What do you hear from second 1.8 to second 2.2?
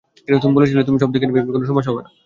হবে না।